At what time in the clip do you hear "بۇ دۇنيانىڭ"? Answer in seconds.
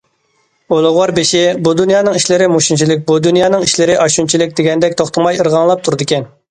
1.67-2.17, 3.13-3.69